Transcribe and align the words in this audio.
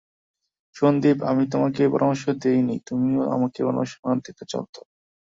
সন্দীপ, 0.75 1.17
আমি 1.23 1.43
তোমাকে 1.51 1.81
পরামর্শ 1.93 2.23
দিই 2.41 2.61
নি, 2.67 2.75
তুমিও 2.87 3.21
আমাকে 3.35 3.59
পরামর্শ 3.67 3.93
না 4.03 4.11
দিলে 4.17 4.43
চলত। 4.51 4.73